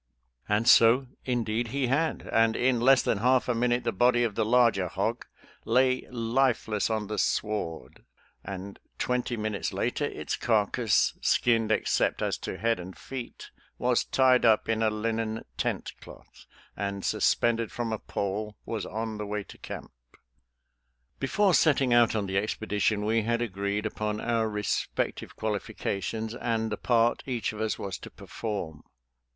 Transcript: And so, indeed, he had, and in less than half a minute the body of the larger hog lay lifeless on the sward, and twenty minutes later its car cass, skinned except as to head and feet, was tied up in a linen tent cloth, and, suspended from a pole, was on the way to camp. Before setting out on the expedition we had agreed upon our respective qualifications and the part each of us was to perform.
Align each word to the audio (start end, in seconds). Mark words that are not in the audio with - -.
And 0.49 0.67
so, 0.67 1.09
indeed, 1.25 1.67
he 1.67 1.85
had, 1.85 2.27
and 2.33 2.55
in 2.55 2.79
less 2.81 3.03
than 3.03 3.19
half 3.19 3.47
a 3.47 3.53
minute 3.53 3.83
the 3.83 3.91
body 3.91 4.23
of 4.23 4.33
the 4.33 4.43
larger 4.43 4.87
hog 4.87 5.27
lay 5.63 6.07
lifeless 6.09 6.89
on 6.89 7.05
the 7.05 7.19
sward, 7.19 8.03
and 8.43 8.79
twenty 8.97 9.37
minutes 9.37 9.71
later 9.71 10.05
its 10.05 10.35
car 10.37 10.67
cass, 10.67 11.13
skinned 11.21 11.71
except 11.71 12.23
as 12.23 12.39
to 12.39 12.57
head 12.57 12.79
and 12.79 12.97
feet, 12.97 13.51
was 13.77 14.03
tied 14.03 14.43
up 14.43 14.67
in 14.67 14.81
a 14.81 14.89
linen 14.89 15.45
tent 15.55 15.93
cloth, 16.01 16.47
and, 16.75 17.05
suspended 17.05 17.71
from 17.71 17.93
a 17.93 17.99
pole, 17.99 18.57
was 18.65 18.87
on 18.87 19.19
the 19.19 19.25
way 19.27 19.43
to 19.43 19.57
camp. 19.59 19.91
Before 21.19 21.53
setting 21.53 21.93
out 21.93 22.15
on 22.15 22.25
the 22.25 22.39
expedition 22.39 23.05
we 23.05 23.21
had 23.21 23.39
agreed 23.39 23.85
upon 23.85 24.19
our 24.19 24.49
respective 24.49 25.35
qualifications 25.35 26.33
and 26.33 26.71
the 26.71 26.77
part 26.77 27.21
each 27.27 27.53
of 27.53 27.61
us 27.61 27.77
was 27.77 27.99
to 27.99 28.09
perform. 28.09 28.81